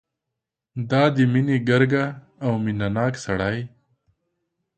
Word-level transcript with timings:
دا 0.89 1.03
د 1.15 1.17
مینې 1.31 1.57
ګرګه 1.69 2.05
او 2.45 2.51
مینه 2.63 2.87
ناک 2.95 3.13
سړی. 3.25 3.57